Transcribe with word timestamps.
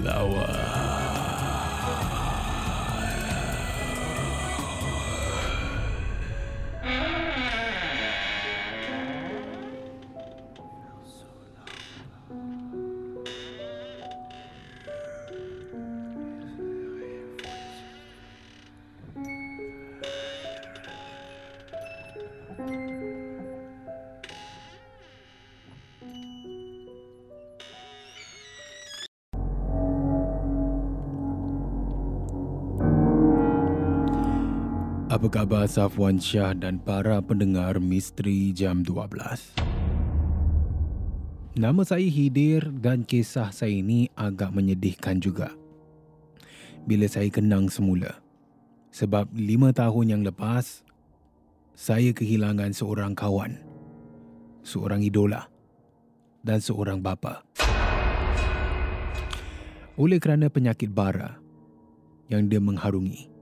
flower. 0.00 0.89
Apa 35.10 35.26
khabar 35.26 35.66
Safwan 35.66 36.22
Shah 36.22 36.54
dan 36.54 36.78
para 36.78 37.18
pendengar 37.18 37.82
Misteri 37.82 38.54
Jam 38.54 38.86
12? 38.86 39.58
Nama 41.58 41.82
saya 41.82 42.06
Hidir 42.06 42.70
dan 42.78 43.02
kisah 43.02 43.50
saya 43.50 43.74
ini 43.74 44.06
agak 44.14 44.54
menyedihkan 44.54 45.18
juga. 45.18 45.50
Bila 46.86 47.10
saya 47.10 47.26
kenang 47.26 47.66
semula. 47.74 48.22
Sebab 48.94 49.34
lima 49.34 49.74
tahun 49.74 50.14
yang 50.14 50.22
lepas, 50.22 50.86
saya 51.74 52.14
kehilangan 52.14 52.70
seorang 52.70 53.18
kawan, 53.18 53.58
seorang 54.62 55.02
idola 55.02 55.50
dan 56.46 56.62
seorang 56.62 57.02
bapa. 57.02 57.42
Oleh 59.98 60.22
kerana 60.22 60.46
penyakit 60.46 60.94
bara 60.94 61.42
yang 62.30 62.46
dia 62.46 62.62
mengharungi. 62.62 63.39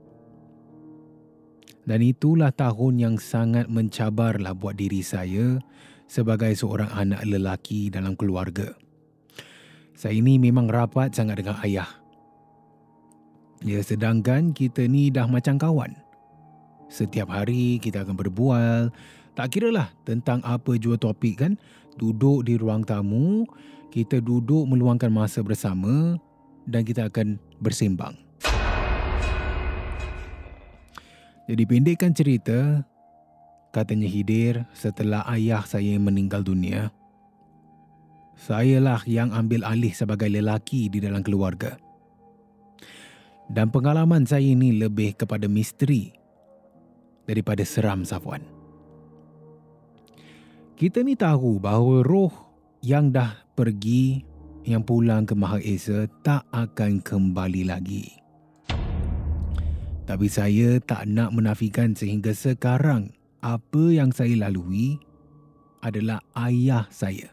Dan 1.89 2.05
itulah 2.05 2.53
tahun 2.53 3.01
yang 3.01 3.15
sangat 3.17 3.65
mencabarlah 3.65 4.53
buat 4.53 4.77
diri 4.77 5.01
saya 5.01 5.57
sebagai 6.05 6.53
seorang 6.53 6.93
anak 6.93 7.25
lelaki 7.25 7.89
dalam 7.89 8.13
keluarga. 8.13 8.77
Saya 9.97 10.13
ini 10.13 10.37
memang 10.37 10.69
rapat 10.69 11.17
sangat 11.17 11.41
dengan 11.41 11.57
ayah. 11.65 11.89
Ya, 13.65 13.81
sedangkan 13.81 14.53
kita 14.53 14.85
ni 14.85 15.09
dah 15.09 15.25
macam 15.25 15.57
kawan. 15.57 15.97
Setiap 16.93 17.33
hari 17.33 17.81
kita 17.81 18.05
akan 18.05 18.21
berbual, 18.21 18.93
tak 19.33 19.49
kira 19.49 19.73
lah 19.73 19.89
tentang 20.05 20.45
apa 20.45 20.77
jua 20.77 20.93
topik 20.93 21.41
kan. 21.41 21.57
Duduk 21.97 22.45
di 22.45 22.53
ruang 22.53 22.85
tamu, 22.85 23.49
kita 23.89 24.21
duduk 24.21 24.69
meluangkan 24.69 25.09
masa 25.09 25.41
bersama 25.41 26.21
dan 26.69 26.85
kita 26.85 27.09
akan 27.09 27.41
bersembang. 27.57 28.28
Jadi 31.49 31.65
pendekkan 31.65 32.13
cerita, 32.13 32.85
katanya 33.73 34.05
Hidir 34.05 34.69
setelah 34.69 35.25
ayah 35.33 35.65
saya 35.65 35.97
meninggal 35.97 36.45
dunia, 36.45 36.93
sayalah 38.37 39.01
yang 39.09 39.33
ambil 39.33 39.65
alih 39.65 39.89
sebagai 39.89 40.29
lelaki 40.29 40.93
di 40.93 41.01
dalam 41.01 41.25
keluarga. 41.25 41.73
Dan 43.49 43.73
pengalaman 43.73 44.29
saya 44.29 44.45
ini 44.45 44.77
lebih 44.77 45.17
kepada 45.17 45.49
misteri 45.49 46.13
daripada 47.25 47.65
seram 47.65 48.05
Safwan. 48.05 48.45
Kita 50.77 51.01
ni 51.01 51.17
tahu 51.17 51.57
bahawa 51.57 52.05
roh 52.05 52.29
yang 52.85 53.09
dah 53.09 53.41
pergi, 53.57 54.21
yang 54.69 54.85
pulang 54.85 55.25
ke 55.25 55.33
Maha 55.33 55.57
Esa 55.65 56.05
tak 56.21 56.45
akan 56.53 57.01
kembali 57.01 57.65
lagi. 57.73 58.28
Tapi 60.09 60.25
saya 60.25 60.81
tak 60.81 61.05
nak 61.05 61.37
menafikan 61.37 61.93
sehingga 61.93 62.33
sekarang 62.33 63.13
apa 63.45 63.93
yang 63.93 64.09
saya 64.09 64.49
lalui 64.49 64.97
adalah 65.85 66.25
ayah 66.33 66.89
saya. 66.89 67.29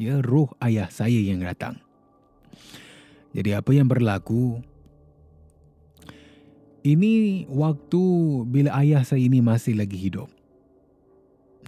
Ya, 0.00 0.24
roh 0.24 0.48
ayah 0.64 0.88
saya 0.88 1.20
yang 1.20 1.44
datang. 1.44 1.84
Jadi 3.36 3.52
apa 3.52 3.76
yang 3.76 3.92
berlaku? 3.92 4.64
Ini 6.80 7.44
waktu 7.52 8.02
bila 8.48 8.80
ayah 8.80 9.04
saya 9.04 9.28
ini 9.28 9.44
masih 9.44 9.76
lagi 9.76 10.00
hidup. 10.00 10.32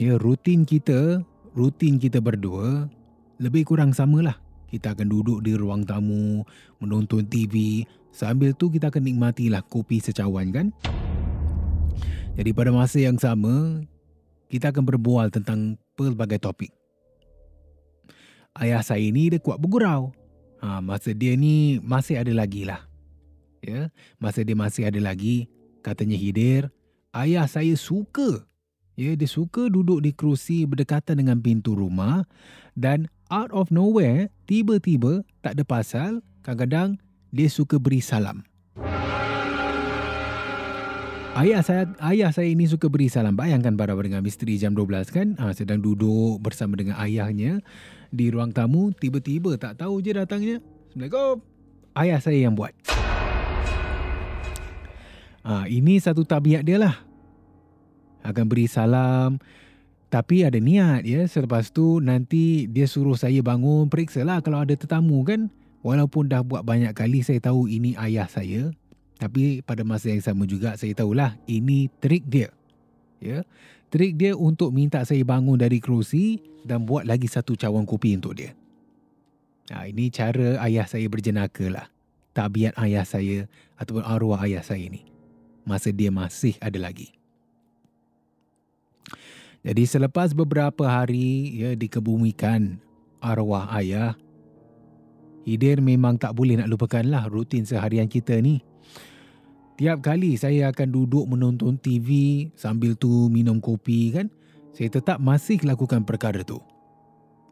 Ya, 0.00 0.16
rutin 0.16 0.64
kita, 0.64 1.20
rutin 1.52 2.00
kita 2.00 2.24
berdua 2.24 2.88
lebih 3.36 3.68
kurang 3.68 3.92
samalah. 3.92 4.40
Kita 4.72 4.96
akan 4.96 5.04
duduk 5.04 5.44
di 5.44 5.52
ruang 5.52 5.84
tamu, 5.84 6.48
menonton 6.80 7.28
TV, 7.28 7.84
sambil 8.16 8.56
tu 8.56 8.72
kita 8.72 8.88
akan 8.88 9.04
nikmatilah 9.04 9.60
kopi 9.68 10.00
secawan 10.00 10.48
kan? 10.48 10.72
Jadi 12.40 12.56
pada 12.56 12.72
masa 12.72 12.96
yang 12.96 13.20
sama, 13.20 13.84
kita 14.48 14.72
akan 14.72 14.84
berbual 14.88 15.28
tentang 15.28 15.76
pelbagai 16.00 16.40
topik. 16.40 16.72
Ayah 18.56 18.80
saya 18.80 19.04
ini 19.04 19.28
dia 19.28 19.40
kuat 19.40 19.60
bergurau. 19.60 20.16
Ha, 20.64 20.80
masa 20.80 21.12
dia 21.12 21.36
ni 21.36 21.76
masih 21.84 22.16
ada 22.16 22.32
lagi 22.32 22.64
lah. 22.64 22.88
Ya, 23.60 23.92
masa 24.16 24.40
dia 24.40 24.56
masih 24.56 24.88
ada 24.88 25.00
lagi, 25.00 25.50
katanya 25.84 26.16
Hidir, 26.16 26.72
ayah 27.12 27.44
saya 27.44 27.76
suka. 27.76 28.48
Ya, 28.96 29.12
dia 29.12 29.28
suka 29.28 29.68
duduk 29.68 30.00
di 30.00 30.16
kerusi 30.16 30.64
berdekatan 30.64 31.20
dengan 31.20 31.36
pintu 31.44 31.76
rumah 31.76 32.24
dan 32.72 33.12
out 33.28 33.52
of 33.52 33.68
nowhere, 33.68 34.32
tiba-tiba 34.48 35.20
tak 35.44 35.60
ada 35.60 35.64
pasal, 35.68 36.24
kadang-kadang 36.40 36.96
dia 37.36 37.52
suka 37.52 37.76
beri 37.76 38.00
salam. 38.00 38.40
Ayah 41.36 41.60
saya 41.60 41.84
ayah 42.00 42.32
saya 42.32 42.48
ini 42.48 42.64
suka 42.64 42.88
beri 42.88 43.12
salam. 43.12 43.36
Bayangkan 43.36 43.76
para 43.76 43.92
pendengar 43.92 44.24
misteri 44.24 44.56
jam 44.56 44.72
12 44.72 45.12
kan, 45.12 45.36
ha, 45.36 45.52
sedang 45.52 45.84
duduk 45.84 46.40
bersama 46.40 46.80
dengan 46.80 46.96
ayahnya 46.96 47.60
di 48.08 48.32
ruang 48.32 48.56
tamu, 48.56 48.88
tiba-tiba 48.96 49.60
tak 49.60 49.76
tahu 49.76 50.00
je 50.00 50.16
datangnya. 50.16 50.64
Assalamualaikum. 50.88 51.44
Ayah 51.92 52.18
saya 52.24 52.40
yang 52.40 52.56
buat. 52.56 52.72
Ha, 55.44 55.68
ini 55.68 56.00
satu 56.00 56.24
tabiat 56.24 56.64
dia 56.64 56.80
lah. 56.80 56.96
akan 58.26 58.50
beri 58.50 58.66
salam 58.66 59.38
tapi 60.10 60.42
ada 60.42 60.58
niat 60.58 61.06
ya 61.06 61.26
selepas 61.30 61.70
tu 61.70 62.02
nanti 62.02 62.66
dia 62.66 62.90
suruh 62.90 63.14
saya 63.14 63.38
bangun 63.38 63.86
periksa 63.86 64.26
lah 64.26 64.42
kalau 64.42 64.62
ada 64.62 64.74
tetamu 64.74 65.22
kan 65.22 65.46
walaupun 65.86 66.26
dah 66.26 66.42
buat 66.42 66.66
banyak 66.66 66.90
kali 66.90 67.22
saya 67.22 67.38
tahu 67.38 67.70
ini 67.70 67.94
ayah 67.94 68.26
saya 68.26 68.74
tapi 69.16 69.62
pada 69.62 69.86
masa 69.86 70.10
yang 70.10 70.20
sama 70.20 70.44
juga 70.44 70.74
saya 70.74 70.92
tahulah 70.92 71.38
ini 71.46 71.86
trik 72.02 72.26
dia. 72.26 72.50
Ya 73.22 73.46
trik 73.88 74.18
dia 74.18 74.36
untuk 74.36 74.74
minta 74.74 75.00
saya 75.06 75.22
bangun 75.24 75.56
dari 75.56 75.78
kerusi 75.78 76.42
dan 76.66 76.84
buat 76.84 77.06
lagi 77.08 77.30
satu 77.30 77.56
cawan 77.56 77.88
kopi 77.88 78.18
untuk 78.18 78.36
dia. 78.36 78.52
Ha, 79.72 79.88
ini 79.88 80.12
cara 80.12 80.60
ayah 80.66 80.86
saya 80.86 81.06
berjenaka 81.08 81.66
lah. 81.70 81.86
Tabiat 82.36 82.76
ayah 82.76 83.06
saya 83.08 83.48
ataupun 83.80 84.04
arwah 84.04 84.44
ayah 84.44 84.60
saya 84.60 84.84
ni. 84.84 85.08
Masa 85.64 85.90
dia 85.90 86.12
masih 86.12 86.54
ada 86.60 86.76
lagi. 86.76 87.16
Jadi 89.66 89.82
selepas 89.82 90.30
beberapa 90.30 90.86
hari 90.86 91.58
ya 91.58 91.74
dikebumikan 91.74 92.78
arwah 93.18 93.66
ayah, 93.74 94.14
Hidir 95.46 95.78
memang 95.78 96.18
tak 96.18 96.34
boleh 96.34 96.58
nak 96.58 96.66
lupakanlah 96.66 97.30
rutin 97.30 97.62
seharian 97.62 98.10
kita 98.10 98.34
ni. 98.42 98.58
Tiap 99.78 100.02
kali 100.02 100.34
saya 100.34 100.74
akan 100.74 100.88
duduk 100.90 101.22
menonton 101.30 101.78
TV 101.78 102.50
sambil 102.58 102.98
tu 102.98 103.30
minum 103.30 103.62
kopi 103.62 104.10
kan, 104.10 104.26
saya 104.74 104.90
tetap 104.90 105.22
masih 105.22 105.62
lakukan 105.62 106.02
perkara 106.02 106.42
tu. 106.42 106.58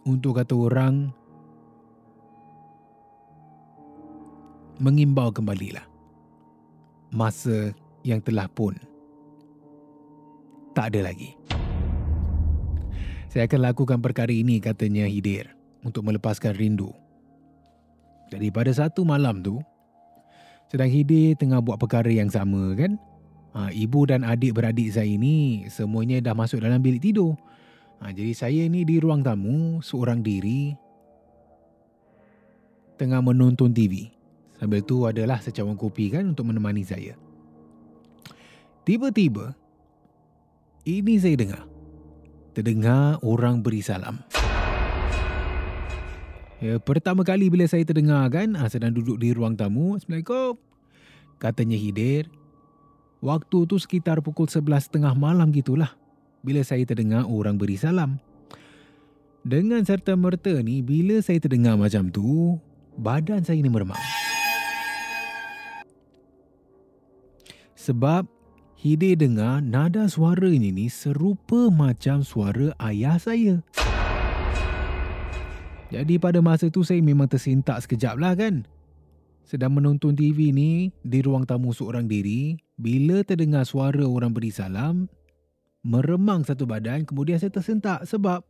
Untuk 0.03 0.43
kata 0.43 0.59
orang, 0.59 1.15
mengimbau 4.83 5.31
kembalilah. 5.31 5.87
Masa 7.15 7.71
yang 8.03 8.19
telah 8.19 8.51
pun 8.51 8.75
tak 10.75 10.91
ada 10.91 11.15
lagi. 11.15 11.39
Saya 13.31 13.47
akan 13.47 13.61
lakukan 13.71 13.99
perkara 14.03 14.35
ini 14.35 14.59
katanya 14.59 15.07
Hidir 15.07 15.55
untuk 15.87 16.03
melepaskan 16.03 16.59
rindu. 16.59 17.04
Jadi 18.35 18.51
pada 18.51 18.75
satu 18.75 19.07
malam 19.07 19.39
tu, 19.47 19.63
sedang 20.67 20.91
Hidir 20.91 21.39
tengah 21.39 21.63
buat 21.63 21.79
perkara 21.79 22.11
yang 22.11 22.27
sama 22.27 22.75
kan? 22.75 22.99
Ha, 23.55 23.71
ibu 23.71 24.03
dan 24.11 24.27
adik-beradik 24.27 24.91
saya 24.91 25.07
ini 25.07 25.71
semuanya 25.71 26.19
dah 26.19 26.35
masuk 26.35 26.59
dalam 26.59 26.83
bilik 26.83 26.99
tidur. 26.99 27.39
Ha, 28.03 28.11
jadi 28.11 28.35
saya 28.35 28.67
ni 28.67 28.83
di 28.83 28.99
ruang 28.99 29.23
tamu 29.23 29.79
seorang 29.79 30.19
diri 30.27 30.75
tengah 32.99 33.23
menonton 33.23 33.71
TV. 33.71 34.11
Sambil 34.59 34.83
tu 34.83 35.07
adalah 35.07 35.39
secawan 35.39 35.79
kopi 35.79 36.11
kan 36.11 36.35
untuk 36.35 36.51
menemani 36.51 36.83
saya. 36.83 37.15
Tiba-tiba, 38.83 39.55
ini 40.83 41.15
saya 41.23 41.39
dengar 41.39 41.63
terdengar 42.55 43.19
orang 43.23 43.63
beri 43.63 43.83
salam. 43.83 44.19
Ya, 46.63 46.79
pertama 46.79 47.27
kali 47.27 47.51
bila 47.51 47.67
saya 47.67 47.83
terdengar 47.83 48.31
kan, 48.31 48.55
ah, 48.55 48.71
sedang 48.71 48.95
duduk 48.95 49.19
di 49.19 49.35
ruang 49.35 49.59
tamu, 49.59 49.99
Assalamualaikum. 49.99 50.55
Katanya 51.43 51.75
Hidir. 51.75 52.31
Waktu 53.19 53.67
tu 53.67 53.77
sekitar 53.81 54.23
pukul 54.23 54.47
11.30 54.47 55.17
malam 55.19 55.51
gitulah. 55.51 55.97
Bila 56.45 56.61
saya 56.63 56.85
terdengar 56.85 57.25
orang 57.27 57.57
beri 57.57 57.75
salam. 57.75 58.21
Dengan 59.43 59.83
serta 59.83 60.15
merta 60.15 60.53
ni, 60.61 60.85
bila 60.85 61.19
saya 61.25 61.41
terdengar 61.41 61.75
macam 61.75 62.13
tu, 62.13 62.61
badan 63.01 63.43
saya 63.43 63.59
ni 63.59 63.73
meremang. 63.73 64.01
Sebab 67.75 68.29
Hide 68.85 69.17
dengar 69.17 69.65
nada 69.65 70.05
suara 70.13 70.53
ini 70.53 70.69
ni 70.69 70.93
serupa 70.93 71.73
macam 71.73 72.21
suara 72.21 72.77
ayah 72.85 73.17
saya. 73.17 73.65
Jadi 75.95 76.19
pada 76.19 76.43
masa 76.43 76.67
tu 76.75 76.83
saya 76.83 76.99
memang 76.99 77.31
tersintak 77.31 77.79
sekejap 77.87 78.19
lah 78.19 78.35
kan. 78.35 78.67
Sedang 79.47 79.79
menonton 79.79 80.19
TV 80.19 80.51
ni 80.51 80.91
di 81.07 81.23
ruang 81.23 81.47
tamu 81.47 81.71
seorang 81.71 82.11
diri, 82.11 82.59
bila 82.75 83.23
terdengar 83.23 83.63
suara 83.63 84.03
orang 84.03 84.35
beri 84.35 84.51
salam, 84.51 85.07
meremang 85.87 86.43
satu 86.43 86.67
badan 86.67 87.07
kemudian 87.07 87.39
saya 87.39 87.55
tersentak 87.55 88.03
sebab 88.11 88.43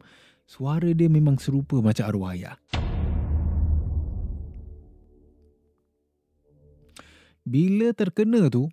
suara 0.48 0.88
dia 0.96 1.12
memang 1.12 1.36
serupa 1.36 1.84
macam 1.84 2.08
arwah 2.08 2.32
ayah. 2.32 2.56
Bila 7.44 7.92
terkena 7.92 8.48
tu, 8.48 8.72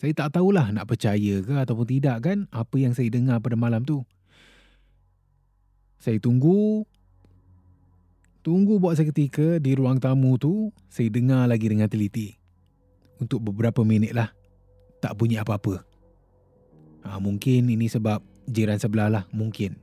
saya 0.00 0.16
tak 0.16 0.40
tahulah 0.40 0.72
nak 0.72 0.88
percaya 0.88 1.44
ke 1.44 1.52
ataupun 1.60 1.84
tidak 1.92 2.24
kan 2.24 2.48
apa 2.56 2.76
yang 2.80 2.96
saya 2.96 3.12
dengar 3.12 3.36
pada 3.44 3.52
malam 3.52 3.84
tu. 3.84 4.00
Saya 6.00 6.16
tunggu. 6.16 6.88
Tunggu 8.46 8.78
buat 8.78 8.94
seketika 8.94 9.58
di 9.58 9.74
ruang 9.74 9.98
tamu 9.98 10.38
tu, 10.38 10.70
saya 10.86 11.10
dengar 11.10 11.50
lagi 11.50 11.66
dengan 11.66 11.90
teliti. 11.90 12.38
Untuk 13.18 13.42
beberapa 13.42 13.82
minit 13.82 14.14
lah. 14.14 14.30
Tak 15.02 15.18
bunyi 15.18 15.34
apa-apa. 15.42 15.82
Ha, 17.02 17.18
mungkin 17.18 17.66
ini 17.66 17.90
sebab 17.90 18.22
jiran 18.46 18.78
sebelah 18.78 19.10
lah. 19.10 19.24
Mungkin. 19.34 19.74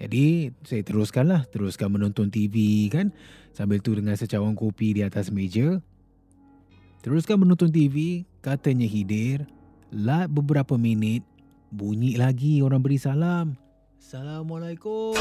Jadi, 0.00 0.48
saya 0.64 0.80
teruskan 0.80 1.28
lah. 1.28 1.44
Teruskan 1.52 1.92
menonton 1.92 2.32
TV 2.32 2.88
kan. 2.88 3.12
Sambil 3.52 3.84
tu 3.84 3.92
dengan 3.92 4.16
secawan 4.16 4.56
kopi 4.56 4.96
di 4.96 5.04
atas 5.04 5.28
meja. 5.28 5.76
Teruskan 7.04 7.44
menonton 7.44 7.68
TV, 7.68 8.24
katanya 8.40 8.88
Hidir. 8.88 9.44
Lat 9.92 10.32
beberapa 10.32 10.80
minit, 10.80 11.28
bunyi 11.68 12.16
lagi 12.16 12.64
orang 12.64 12.80
beri 12.80 12.96
salam. 12.96 13.52
Assalamualaikum. 14.00 15.12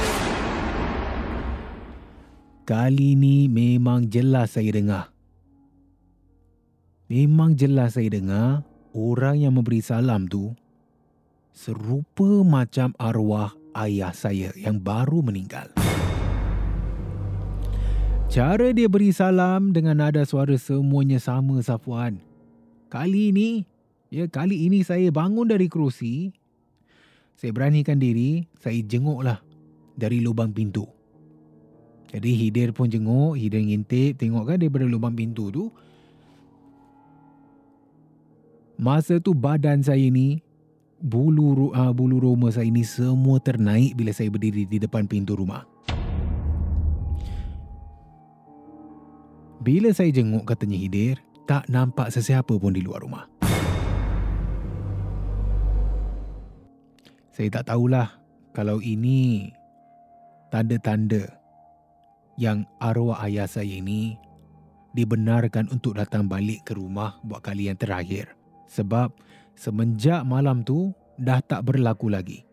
Kali 2.71 3.19
ni 3.19 3.51
memang 3.51 4.07
jelas 4.07 4.55
saya 4.55 4.71
dengar. 4.71 5.11
Memang 7.11 7.51
jelas 7.59 7.99
saya 7.99 8.07
dengar 8.07 8.63
orang 8.95 9.43
yang 9.43 9.59
memberi 9.59 9.83
salam 9.83 10.23
tu 10.31 10.55
serupa 11.51 12.47
macam 12.47 12.95
arwah 12.95 13.51
ayah 13.75 14.15
saya 14.15 14.55
yang 14.55 14.79
baru 14.79 15.19
meninggal. 15.19 15.67
Cara 18.31 18.71
dia 18.71 18.87
beri 18.87 19.11
salam 19.11 19.75
dengan 19.75 19.99
nada 20.07 20.23
suara 20.23 20.55
semuanya 20.55 21.19
sama 21.19 21.59
Safwan. 21.59 22.23
Kali 22.87 23.35
ini, 23.35 23.67
ya 24.07 24.31
kali 24.31 24.71
ini 24.71 24.79
saya 24.87 25.11
bangun 25.11 25.51
dari 25.51 25.67
kerusi. 25.67 26.31
Saya 27.35 27.51
beranikan 27.51 27.99
diri, 27.99 28.47
saya 28.63 28.79
jenguklah 28.79 29.43
dari 29.99 30.23
lubang 30.23 30.55
pintu. 30.55 31.00
Jadi 32.11 32.35
Hidir 32.35 32.75
pun 32.75 32.91
jenguk, 32.91 33.39
Hidir 33.39 33.63
ngintip, 33.63 34.19
tengok 34.19 34.43
kan 34.43 34.59
daripada 34.59 34.83
lubang 34.83 35.15
pintu 35.15 35.47
tu. 35.47 35.71
Masa 38.75 39.23
tu 39.23 39.31
badan 39.31 39.79
saya 39.79 40.03
ni, 40.11 40.43
bulu, 40.99 41.71
uh, 41.71 41.93
bulu 41.95 42.19
roma 42.19 42.51
saya 42.51 42.67
ni 42.67 42.83
semua 42.83 43.39
ternaik 43.39 43.95
bila 43.95 44.11
saya 44.11 44.27
berdiri 44.27 44.67
di 44.67 44.75
depan 44.75 45.07
pintu 45.07 45.39
rumah. 45.39 45.63
Bila 49.63 49.93
saya 49.95 50.11
jenguk 50.11 50.43
katanya 50.43 50.75
Hidir, 50.75 51.23
tak 51.47 51.69
nampak 51.71 52.11
sesiapa 52.11 52.51
pun 52.59 52.75
di 52.75 52.83
luar 52.83 53.07
rumah. 53.07 53.29
Saya 57.31 57.47
tak 57.47 57.71
tahulah 57.71 58.11
kalau 58.51 58.83
ini 58.83 59.53
tanda-tanda 60.51 61.40
yang 62.39 62.63
arwah 62.79 63.19
ayah 63.25 63.47
saya 63.47 63.79
ini 63.79 64.15
dibenarkan 64.91 65.71
untuk 65.71 65.95
datang 65.95 66.27
balik 66.27 66.67
ke 66.67 66.75
rumah 66.75 67.19
buat 67.23 67.43
kali 67.43 67.71
yang 67.71 67.79
terakhir. 67.79 68.35
Sebab 68.71 69.11
semenjak 69.55 70.23
malam 70.23 70.63
tu 70.63 70.91
dah 71.19 71.39
tak 71.43 71.67
berlaku 71.67 72.11
lagi. 72.11 72.43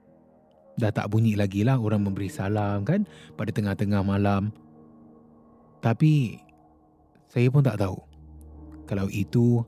Dah 0.79 0.95
tak 0.95 1.11
bunyi 1.11 1.35
lagi 1.35 1.67
lah 1.67 1.79
orang 1.79 2.07
memberi 2.07 2.31
salam 2.31 2.87
kan 2.87 3.03
pada 3.35 3.51
tengah-tengah 3.51 4.03
malam. 4.07 4.55
Tapi 5.83 6.39
saya 7.31 7.51
pun 7.51 7.63
tak 7.67 7.83
tahu 7.83 7.99
kalau 8.87 9.11
itu 9.11 9.63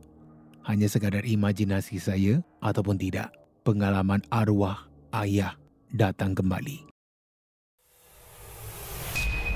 hanya 0.65 0.87
sekadar 0.87 1.27
imajinasi 1.27 1.99
saya 1.99 2.41
ataupun 2.63 2.97
tidak. 2.97 3.35
Pengalaman 3.61 4.25
arwah 4.33 4.89
ayah 5.13 5.53
datang 5.93 6.33
kembali. 6.33 6.90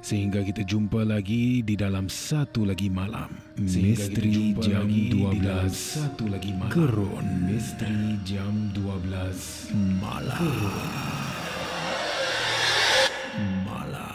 Sehingga 0.00 0.40
kita 0.40 0.64
jumpa 0.64 1.04
lagi 1.04 1.60
di 1.60 1.76
dalam 1.76 2.08
satu 2.08 2.64
lagi 2.64 2.88
malam. 2.88 3.28
Sehingga 3.60 4.00
Misteri 4.00 4.56
jam 4.56 4.88
lagi 4.88 5.02
di 5.12 5.20
12. 5.20 5.44
dalam 5.44 5.68
satu 5.68 6.24
lagi 6.32 6.52
malam. 6.56 6.72
Gerun. 6.72 7.26
Misteri 7.44 8.16
jam 8.24 8.72
12 8.72 9.76
malam. 10.00 10.40
malam. 13.68 14.08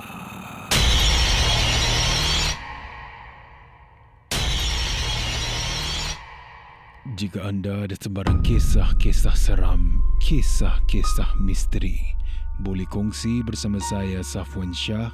Jika 7.13 7.46
anda 7.46 7.86
ada 7.86 7.94
sebarang 7.94 8.42
kisah-kisah 8.42 9.38
seram, 9.38 10.01
kisah-kisah 10.18 11.38
misteri, 11.38 12.01
boleh 12.65 12.89
kongsi 12.89 13.46
bersama 13.46 13.77
saya 13.86 14.25
Safwan 14.25 14.74
Shah 14.74 15.13